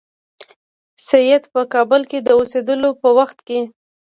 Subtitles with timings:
[1.07, 3.59] سید په کابل کې د اوسېدلو په وخت کې.